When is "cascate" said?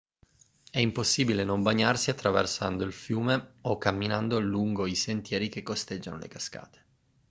6.27-6.85